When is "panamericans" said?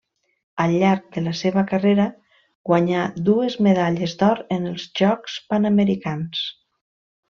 5.55-6.47